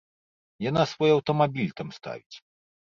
Яна 0.69 0.87
свой 0.93 1.13
аўтамабіль 1.19 1.75
там 1.79 1.97
ставіць. 2.01 2.37